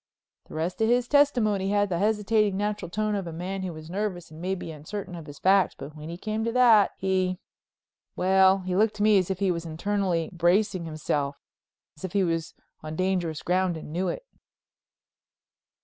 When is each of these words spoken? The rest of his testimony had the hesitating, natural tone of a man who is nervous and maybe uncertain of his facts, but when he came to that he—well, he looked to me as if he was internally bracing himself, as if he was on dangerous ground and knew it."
The 0.47 0.55
rest 0.55 0.81
of 0.81 0.89
his 0.89 1.07
testimony 1.07 1.69
had 1.69 1.89
the 1.89 1.99
hesitating, 1.99 2.57
natural 2.57 2.89
tone 2.89 3.13
of 3.13 3.27
a 3.27 3.31
man 3.31 3.61
who 3.61 3.75
is 3.75 3.87
nervous 3.87 4.31
and 4.31 4.41
maybe 4.41 4.71
uncertain 4.71 5.13
of 5.13 5.27
his 5.27 5.37
facts, 5.37 5.75
but 5.77 5.95
when 5.95 6.09
he 6.09 6.17
came 6.17 6.43
to 6.43 6.51
that 6.53 6.89
he—well, 6.97 8.61
he 8.61 8.75
looked 8.75 8.95
to 8.95 9.03
me 9.03 9.19
as 9.19 9.29
if 9.29 9.37
he 9.37 9.51
was 9.51 9.63
internally 9.63 10.31
bracing 10.33 10.85
himself, 10.85 11.37
as 11.95 12.03
if 12.03 12.13
he 12.13 12.23
was 12.23 12.55
on 12.81 12.95
dangerous 12.95 13.43
ground 13.43 13.77
and 13.77 13.93
knew 13.93 14.07
it." 14.07 14.25